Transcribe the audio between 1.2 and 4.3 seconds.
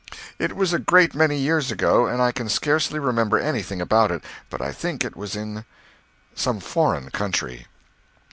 years ago, and I can scarcely remember anything about it,